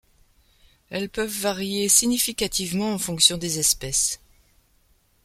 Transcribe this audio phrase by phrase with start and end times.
[0.89, 4.19] Elles peuvent varier significativement en fonction des espèces.